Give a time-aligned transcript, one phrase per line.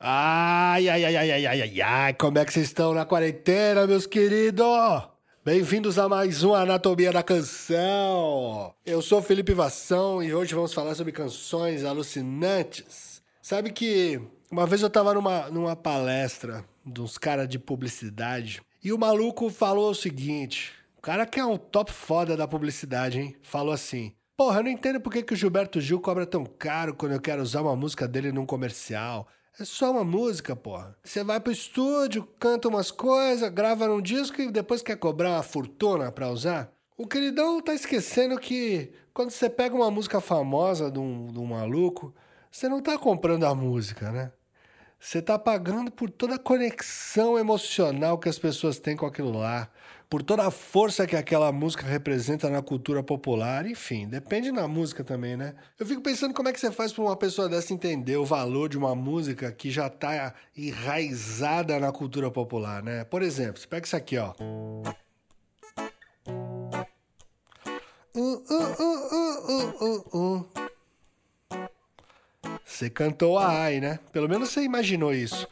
[0.00, 4.06] Ai, ai, ai, ai, ai, ai, ai, como é que vocês estão na quarentena, meus
[4.06, 4.64] queridos?
[5.44, 8.72] Bem-vindos a mais um Anatomia da Canção.
[8.86, 13.20] Eu sou Felipe Vassão e hoje vamos falar sobre canções alucinantes.
[13.42, 14.20] Sabe que
[14.52, 19.50] uma vez eu tava numa, numa palestra de uns caras de publicidade e o maluco
[19.50, 23.36] falou o seguinte: o cara que é um top foda da publicidade, hein?
[23.42, 26.94] Falou assim: Porra, eu não entendo por que, que o Gilberto Gil cobra tão caro
[26.94, 29.26] quando eu quero usar uma música dele num comercial.
[29.60, 30.96] É só uma música, porra.
[31.02, 35.42] Você vai pro estúdio, canta umas coisas, grava num disco e depois quer cobrar uma
[35.42, 36.72] fortuna pra usar?
[36.96, 41.44] O queridão tá esquecendo que quando você pega uma música famosa de um, de um
[41.44, 42.14] maluco,
[42.52, 44.30] você não tá comprando a música, né?
[44.96, 49.68] Você tá pagando por toda a conexão emocional que as pessoas têm com aquilo lá,
[50.08, 55.04] por toda a força que aquela música representa na cultura popular, enfim, depende da música
[55.04, 55.54] também, né?
[55.78, 58.70] Eu fico pensando como é que você faz para uma pessoa dessa entender o valor
[58.70, 63.04] de uma música que já tá enraizada na cultura popular, né?
[63.04, 64.32] Por exemplo, você pega isso aqui, ó.
[68.14, 68.82] Uh, uh,
[70.16, 70.46] uh,
[72.64, 73.98] você cantou a ai, né?
[74.12, 75.46] Pelo menos você imaginou isso.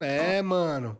[0.00, 0.98] É, mano.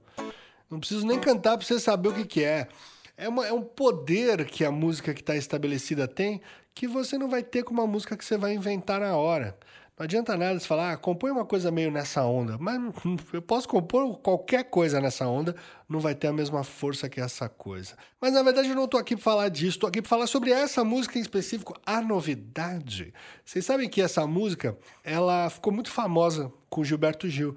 [0.70, 2.68] Não preciso nem cantar pra você saber o que, que é.
[3.16, 6.40] É, uma, é um poder que a música que está estabelecida tem
[6.74, 9.56] que você não vai ter com uma música que você vai inventar na hora.
[9.98, 12.58] Não adianta nada você falar, ah, compõe uma coisa meio nessa onda.
[12.58, 12.78] Mas
[13.32, 15.56] eu posso compor qualquer coisa nessa onda,
[15.88, 17.96] não vai ter a mesma força que essa coisa.
[18.20, 20.50] Mas na verdade eu não estou aqui para falar disso, estou aqui para falar sobre
[20.50, 23.14] essa música em específico, a novidade.
[23.42, 27.56] Vocês sabem que essa música, ela ficou muito famosa com Gilberto Gil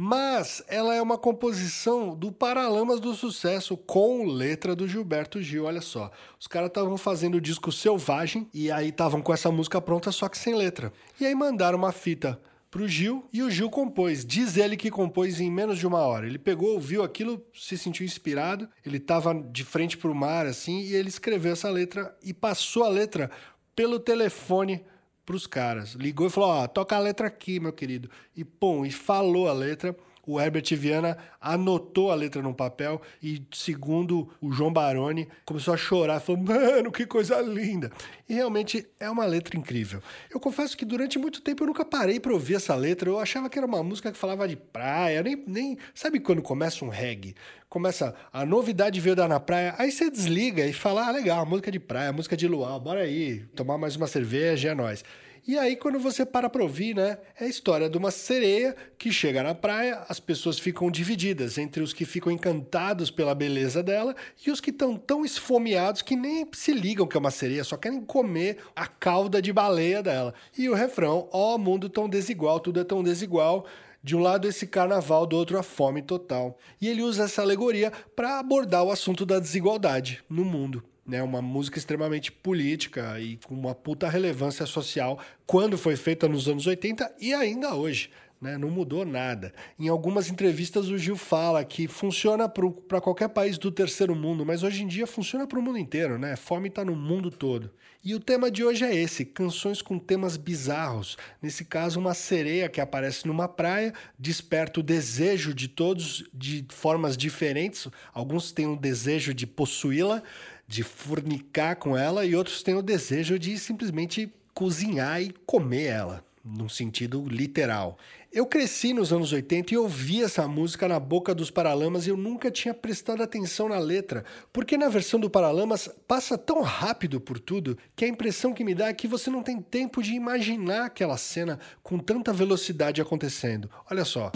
[0.00, 5.64] mas ela é uma composição do Paralamas do Sucesso com letra do Gilberto Gil.
[5.64, 9.80] Olha só, os caras estavam fazendo o disco Selvagem e aí estavam com essa música
[9.80, 10.92] pronta, só que sem letra.
[11.20, 12.40] E aí mandaram uma fita
[12.70, 14.24] pro Gil e o Gil compôs.
[14.24, 16.28] Diz ele que compôs em menos de uma hora.
[16.28, 18.68] Ele pegou, ouviu aquilo, se sentiu inspirado.
[18.86, 22.88] Ele estava de frente pro mar assim e ele escreveu essa letra e passou a
[22.88, 23.32] letra
[23.74, 24.80] pelo telefone
[25.28, 25.92] pros caras.
[25.92, 28.10] Ligou e falou: Ó, toca a letra aqui, meu querido.
[28.34, 29.94] E pum, e falou a letra.
[30.28, 35.76] O Herbert Viana anotou a letra num papel e, segundo o João Baroni, começou a
[35.78, 36.20] chorar.
[36.20, 37.90] Falou, mano, que coisa linda.
[38.28, 40.02] E realmente é uma letra incrível.
[40.30, 43.08] Eu confesso que durante muito tempo eu nunca parei para ouvir essa letra.
[43.08, 45.78] Eu achava que era uma música que falava de praia, nem, nem.
[45.94, 47.34] Sabe quando começa um reggae?
[47.66, 51.70] Começa a novidade veio dar na praia, aí você desliga e fala: ah, legal, música
[51.70, 55.02] de praia, música de luau, bora aí, tomar mais uma cerveja, é nóis.
[55.46, 57.18] E aí, quando você para para ouvir, né?
[57.38, 61.82] É a história de uma sereia que chega na praia, as pessoas ficam divididas entre
[61.82, 64.14] os que ficam encantados pela beleza dela
[64.46, 67.76] e os que estão tão esfomeados que nem se ligam que é uma sereia, só
[67.76, 70.34] querem comer a cauda de baleia dela.
[70.56, 73.66] E o refrão: ó, oh, mundo tão desigual, tudo é tão desigual.
[74.00, 76.56] De um lado esse carnaval, do outro a fome total.
[76.80, 81.40] E ele usa essa alegoria para abordar o assunto da desigualdade no mundo né, uma
[81.40, 87.14] música extremamente política e com uma puta relevância social quando foi feita nos anos 80
[87.18, 88.10] e ainda hoje.
[88.40, 89.52] Né, não mudou nada.
[89.76, 94.62] Em algumas entrevistas, o Gil fala que funciona para qualquer país do terceiro mundo, mas
[94.62, 96.16] hoje em dia funciona para o mundo inteiro.
[96.20, 96.36] Né?
[96.36, 97.68] Fome está no mundo todo.
[98.04, 101.18] E o tema de hoje é esse: canções com temas bizarros.
[101.42, 107.16] Nesse caso, uma sereia que aparece numa praia desperta o desejo de todos de formas
[107.16, 107.88] diferentes.
[108.14, 110.22] Alguns têm o desejo de possuí-la
[110.68, 116.24] de fornicar com ela e outros têm o desejo de simplesmente cozinhar e comer ela,
[116.44, 117.98] num sentido literal.
[118.30, 122.16] Eu cresci nos anos 80 e ouvi essa música na boca dos Paralamas e eu
[122.16, 127.38] nunca tinha prestado atenção na letra, porque na versão do Paralamas passa tão rápido por
[127.40, 130.84] tudo que a impressão que me dá é que você não tem tempo de imaginar
[130.84, 133.70] aquela cena com tanta velocidade acontecendo.
[133.90, 134.30] Olha só.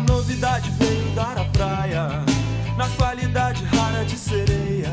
[0.00, 2.08] Novidade veio dar a praia,
[2.76, 4.90] na qualidade rara de sereia.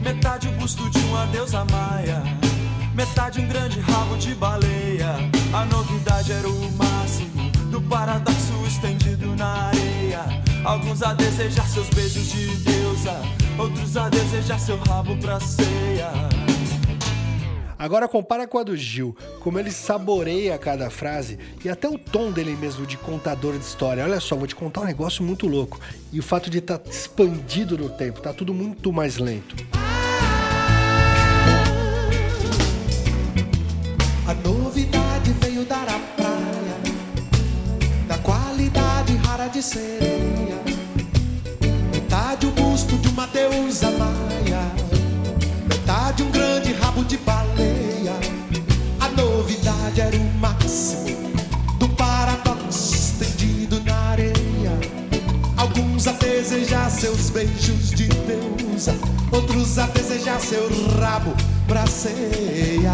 [0.00, 2.22] Metade o busto de uma deusa maia,
[2.94, 5.14] metade um grande rabo de baleia.
[5.52, 10.24] A novidade era o máximo do paradoxo estendido na areia.
[10.64, 13.20] Alguns a desejar seus beijos de deusa,
[13.58, 16.51] outros a desejar seu rabo pra ceia.
[17.82, 22.30] Agora compara com a do Gil, como ele saboreia cada frase e até o tom
[22.30, 24.04] dele mesmo de contador de história.
[24.04, 25.80] Olha só, vou te contar um negócio muito louco.
[26.12, 29.56] E o fato de estar tá expandido no tempo, tá tudo muito mais lento.
[34.28, 36.32] A novidade veio dar a praia,
[39.52, 40.62] de sereia,
[41.92, 44.91] metade o busto de uma deusa maia,
[45.92, 48.14] metade um grande rabo de baleia.
[48.98, 51.04] A novidade era o máximo
[51.78, 54.32] do paradoxo estendido na areia.
[55.54, 58.94] Alguns a desejar seus beijos de deusa,
[59.30, 60.66] outros a desejar seu
[60.98, 61.34] rabo
[61.68, 62.92] pra ceia.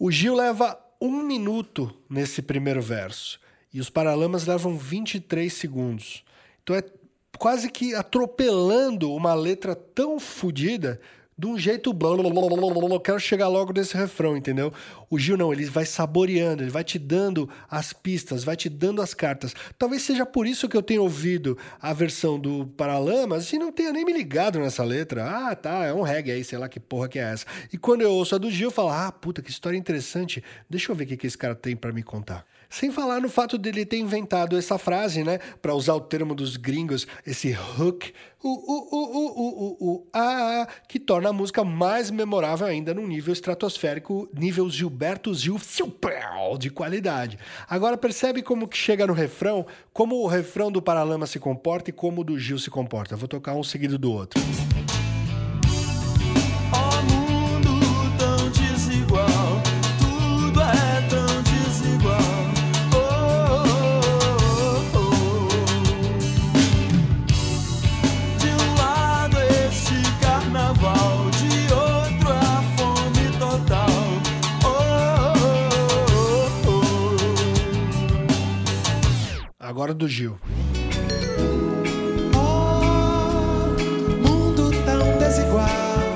[0.00, 3.38] O Gil leva um minuto nesse primeiro verso
[3.72, 6.24] e os Paralamas levam 23 segundos.
[6.64, 6.82] Então é
[7.40, 11.00] quase que atropelando uma letra tão fodida
[11.38, 14.70] de um jeito blá, blá, quero chegar logo nesse refrão, entendeu?
[15.08, 19.00] O Gil não, ele vai saboreando, ele vai te dando as pistas, vai te dando
[19.00, 19.54] as cartas.
[19.78, 23.90] Talvez seja por isso que eu tenho ouvido a versão do Paralamas e não tenha
[23.90, 25.24] nem me ligado nessa letra.
[25.24, 27.46] Ah, tá, é um reggae aí, sei lá que porra que é essa.
[27.72, 30.44] E quando eu ouço a do Gil, eu falo, ah, puta, que história interessante.
[30.68, 32.44] Deixa eu ver o que, que esse cara tem para me contar.
[32.70, 35.40] Sem falar no fato dele ter inventado essa frase, né?
[35.60, 40.68] Para usar o termo dos gringos, esse hook, o, o, o, o, o, o, a,
[40.88, 45.60] que torna a música mais memorável ainda num nível estratosférico, nível Gilberto Gil
[46.58, 47.38] de qualidade.
[47.68, 51.92] Agora percebe como que chega no refrão, como o refrão do Paralama se comporta e
[51.92, 53.16] como o do Gil se comporta.
[53.16, 54.40] Vou tocar um seguido do outro.
[54.40, 54.99] Ó
[79.80, 80.36] Agora do Gil.
[82.34, 86.12] Oh, mundo tão desigual.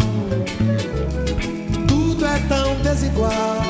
[1.89, 3.64] Tudo é tão desigual.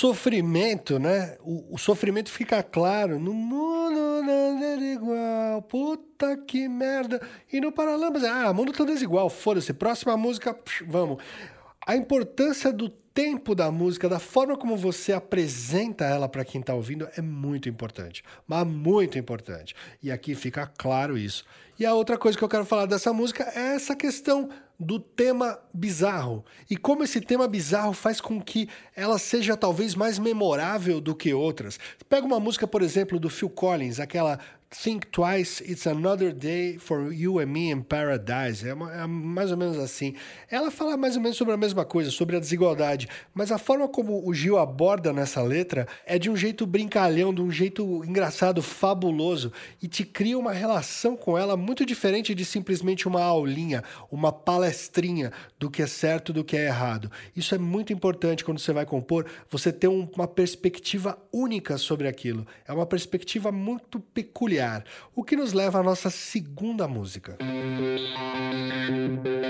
[0.00, 1.36] Sofrimento, né?
[1.40, 3.18] O, o sofrimento fica claro.
[3.18, 5.60] No mundo não é igual.
[5.62, 7.20] Puta que merda.
[7.52, 9.28] E no Paralamas, ah, mundo todo desigual.
[9.28, 9.74] Foda-se.
[9.74, 11.22] Próxima música, vamos.
[11.86, 16.72] A importância do tempo da música, da forma como você apresenta ela para quem tá
[16.72, 19.74] ouvindo é muito importante, mas muito importante.
[20.02, 21.44] E aqui fica claro isso.
[21.80, 25.58] E a outra coisa que eu quero falar dessa música é essa questão do tema
[25.72, 31.14] bizarro e como esse tema bizarro faz com que ela seja talvez mais memorável do
[31.14, 31.78] que outras.
[32.06, 34.38] Pega uma música, por exemplo, do Phil Collins, aquela
[34.70, 38.66] Think Twice, It's Another Day for You and Me in Paradise.
[38.66, 40.14] É, uma- é mais ou menos assim.
[40.48, 43.88] Ela fala mais ou menos sobre a mesma coisa, sobre a desigualdade, mas a forma
[43.88, 48.62] como o Gil aborda nessa letra é de um jeito brincalhão, de um jeito engraçado,
[48.62, 49.52] fabuloso,
[49.82, 55.32] e te cria uma relação com ela muito diferente de simplesmente uma aulinha, uma palestrinha
[55.58, 57.10] do que é certo do que é errado.
[57.34, 62.08] Isso é muito importante quando você vai compor, você ter um- uma perspectiva única sobre
[62.08, 62.46] aquilo.
[62.66, 64.84] É uma perspectiva muito peculiar,
[65.14, 67.38] o que nos leva à nossa segunda música.
[69.20, 69.49] Mother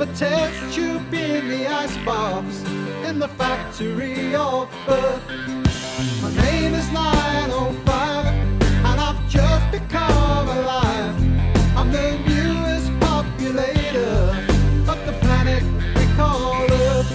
[0.00, 2.62] a test tube in the icebox
[3.06, 5.22] in the factory of birth.
[6.22, 11.16] My name is 905, and I've just become alive.
[11.76, 14.30] I'm the newest populator
[14.88, 15.62] of the planet
[15.94, 17.12] we call Earth.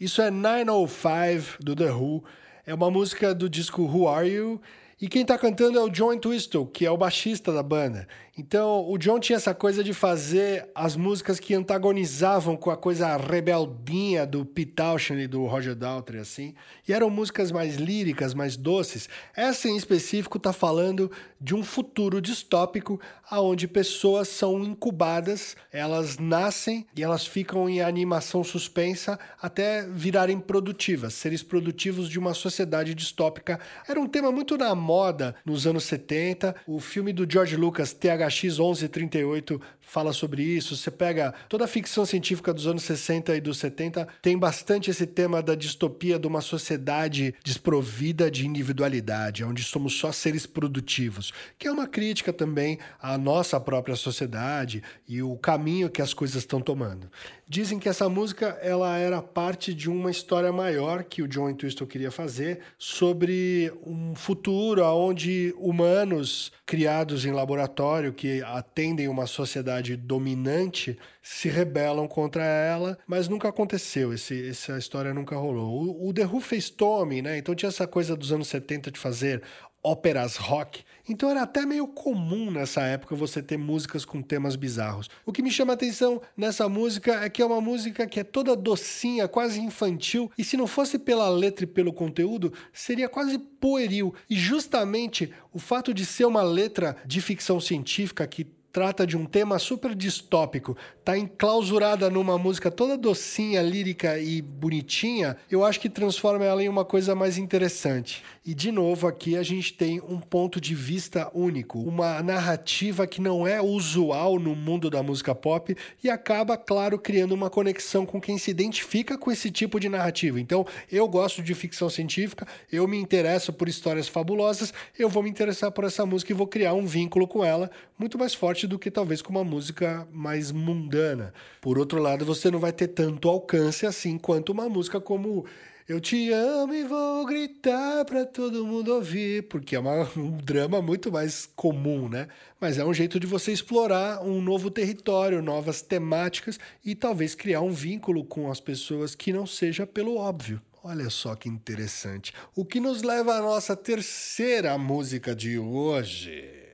[0.00, 2.24] Isso é 905 do The Who.
[2.66, 4.58] É uma música do disco Who Are You?
[5.00, 8.08] E quem tá cantando é o John Twistle, que é o baixista da banda.
[8.38, 13.16] Então, o John tinha essa coisa de fazer as músicas que antagonizavam com a coisa
[13.16, 16.54] rebeldinha do Pete Townshend e do Roger Daltrey, assim.
[16.86, 19.08] E eram músicas mais líricas, mais doces.
[19.34, 26.86] Essa em específico tá falando de um futuro distópico onde pessoas são incubadas, elas nascem
[26.96, 33.58] e elas ficam em animação suspensa até virarem produtivas, seres produtivos de uma sociedade distópica.
[33.88, 36.54] Era um tema muito na moda nos anos 70.
[36.66, 37.92] O filme do George Lucas,
[38.28, 40.76] THX PHX 1138 fala sobre isso.
[40.76, 45.06] Você pega toda a ficção científica dos anos 60 e dos 70, tem bastante esse
[45.06, 51.66] tema da distopia de uma sociedade desprovida de individualidade, onde somos só seres produtivos, que
[51.66, 56.60] é uma crítica também à nossa própria sociedade e o caminho que as coisas estão
[56.60, 57.10] tomando.
[57.48, 61.86] Dizem que essa música ela era parte de uma história maior que o John Entwistle
[61.86, 70.98] queria fazer sobre um futuro onde humanos criados em laboratório que atendem uma sociedade dominante
[71.22, 75.96] se rebelam contra ela, mas nunca aconteceu, esse, essa história nunca rolou.
[76.02, 77.38] O, o The Who fez Tommy, né?
[77.38, 79.40] Então tinha essa coisa dos anos 70 de fazer
[79.82, 80.84] óperas rock.
[81.08, 85.08] Então era até meio comum nessa época você ter músicas com temas bizarros.
[85.24, 88.24] O que me chama a atenção nessa música é que é uma música que é
[88.24, 93.38] toda docinha, quase infantil, e se não fosse pela letra e pelo conteúdo, seria quase
[93.38, 94.14] pueril.
[94.28, 99.24] E justamente o fato de ser uma letra de ficção científica que trata de um
[99.24, 105.88] tema super distópico, tá enclausurada numa música toda docinha, lírica e bonitinha, eu acho que
[105.88, 108.22] transforma ela em uma coisa mais interessante.
[108.46, 113.20] E de novo aqui a gente tem um ponto de vista único, uma narrativa que
[113.20, 118.20] não é usual no mundo da música pop e acaba, claro, criando uma conexão com
[118.20, 120.40] quem se identifica com esse tipo de narrativa.
[120.40, 125.30] Então, eu gosto de ficção científica, eu me interesso por histórias fabulosas, eu vou me
[125.30, 127.68] interessar por essa música e vou criar um vínculo com ela
[127.98, 131.32] muito mais forte do que talvez com uma música mais mundana.
[131.60, 135.46] Por outro lado, você não vai ter tanto alcance assim quanto uma música como
[135.88, 140.82] eu te amo e vou gritar para todo mundo ouvir, porque é uma, um drama
[140.82, 142.28] muito mais comum, né?
[142.60, 147.62] Mas é um jeito de você explorar um novo território, novas temáticas e talvez criar
[147.62, 150.60] um vínculo com as pessoas que não seja pelo óbvio.
[150.84, 152.34] Olha só que interessante.
[152.54, 156.67] O que nos leva à nossa terceira música de hoje.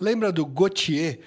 [0.00, 1.20] Lembra do Gautier?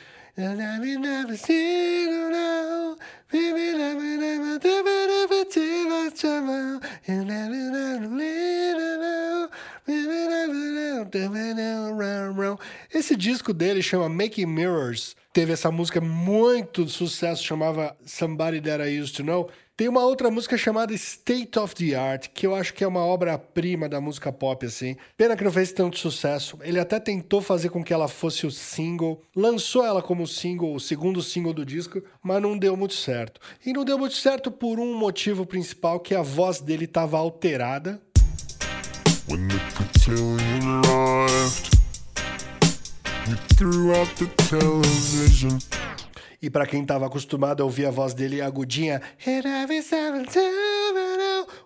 [12.94, 15.16] Esse disco dele chama Making Mirrors.
[15.32, 19.50] Teve essa música muito sucesso, chamava Somebody That I Used to Know.
[19.78, 23.06] Tem uma outra música chamada State of the Art, que eu acho que é uma
[23.06, 24.98] obra-prima da música pop, assim.
[25.16, 26.58] Pena que não fez tanto sucesso.
[26.64, 30.80] Ele até tentou fazer com que ela fosse o single, lançou ela como single, o
[30.80, 33.40] segundo single do disco, mas não deu muito certo.
[33.64, 38.02] E não deu muito certo por um motivo principal, que a voz dele estava alterada.
[39.30, 39.58] When the
[43.28, 45.60] we threw out the television.
[46.42, 49.02] E para quem estava acostumado a ouvir a voz dele agudinha,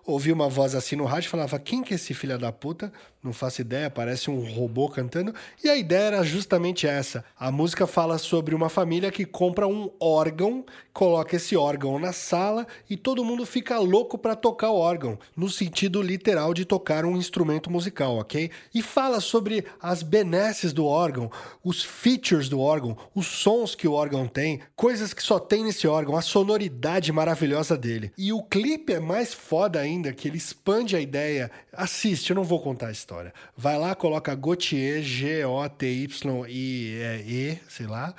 [0.04, 2.92] ouvia uma voz assim no rádio falava: Quem que é esse filho da puta?
[3.22, 5.32] Não faço ideia, parece um robô cantando.
[5.62, 7.24] E a ideia era justamente essa.
[7.38, 12.66] A música fala sobre uma família que compra um órgão, coloca esse órgão na sala
[12.90, 17.16] e todo mundo fica louco para tocar o órgão, no sentido literal de tocar um
[17.16, 18.50] instrumento musical, ok?
[18.74, 21.30] E fala sobre as benesses do órgão,
[21.62, 25.86] os features do órgão, os sons que o órgão tem, coisas que só tem nesse
[25.86, 28.12] órgão, a sonoridade maravilhosa dele.
[28.18, 31.50] E o clipe é mais foda ainda, que ele expande a ideia.
[31.72, 33.34] Assiste, eu não vou contar a história.
[33.56, 38.14] Vai lá, coloca Gautier, G-O-T-Y-E, é, e, sei lá,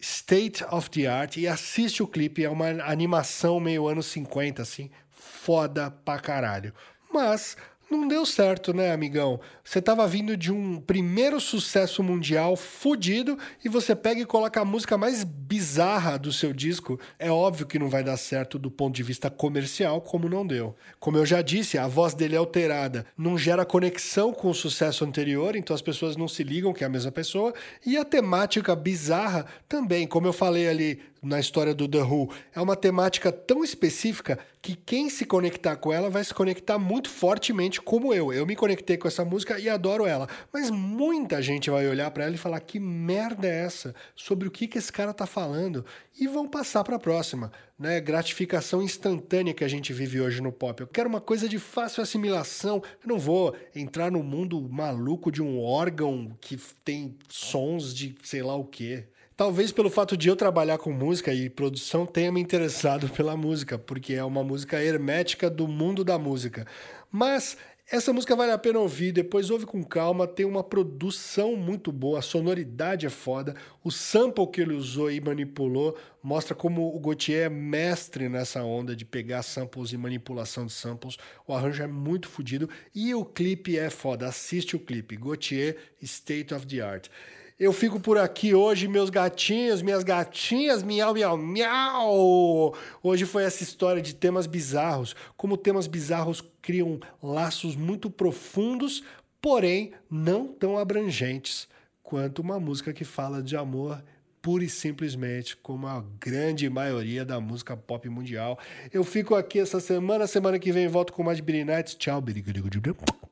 [0.00, 2.44] State of the Art e assiste o clipe.
[2.44, 6.74] É uma animação meio anos 50, assim, foda pra caralho.
[7.12, 7.56] Mas
[7.90, 9.40] não deu certo, né, amigão?
[9.62, 14.64] Você tava vindo de um primeiro sucesso mundial fudido e você pega e coloca a
[14.64, 16.98] música mais bizarra do seu disco.
[17.18, 20.74] É óbvio que não vai dar certo do ponto de vista comercial, como não deu.
[20.98, 25.04] Como eu já disse, a voz dele é alterada, não gera conexão com o sucesso
[25.04, 27.54] anterior, então as pessoas não se ligam que é a mesma pessoa.
[27.84, 32.60] E a temática bizarra também, como eu falei ali na história do The Who, é
[32.60, 37.82] uma temática tão específica que quem se conectar com ela vai se conectar muito fortemente
[37.82, 38.32] como eu.
[38.32, 42.24] Eu me conectei com essa música e adoro ela, mas muita gente vai olhar para
[42.24, 43.94] ela e falar que merda é essa?
[44.14, 45.84] Sobre o que que esse cara tá falando?
[46.18, 48.00] E vão passar para a próxima, né?
[48.00, 50.80] Gratificação instantânea que a gente vive hoje no pop.
[50.80, 52.82] Eu quero uma coisa de fácil assimilação.
[53.02, 58.42] Eu não vou entrar no mundo maluco de um órgão que tem sons de sei
[58.42, 59.08] lá o quê.
[59.36, 63.76] Talvez pelo fato de eu trabalhar com música e produção tenha me interessado pela música,
[63.76, 66.64] porque é uma música hermética do mundo da música.
[67.10, 67.56] Mas
[67.90, 72.20] essa música vale a pena ouvir, depois ouve com calma, tem uma produção muito boa,
[72.20, 77.46] a sonoridade é foda, o sample que ele usou e manipulou mostra como o Gauthier
[77.46, 81.16] é mestre nessa onda de pegar samples e manipulação de samples.
[81.44, 86.54] O arranjo é muito fodido e o clipe é foda, assiste o clipe, Gauthier State
[86.54, 87.08] of the Art.
[87.58, 92.74] Eu fico por aqui hoje, meus gatinhos, minhas gatinhas, miau, miau, miau.
[93.00, 95.14] Hoje foi essa história de temas bizarros.
[95.36, 99.04] Como temas bizarros criam laços muito profundos,
[99.40, 101.68] porém não tão abrangentes
[102.02, 104.02] quanto uma música que fala de amor
[104.42, 108.58] pura e simplesmente, como a grande maioria da música pop mundial.
[108.92, 111.94] Eu fico aqui essa semana, semana que vem volto com mais Billy Nights.
[111.94, 112.20] Tchau,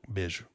[0.07, 0.52] beijo.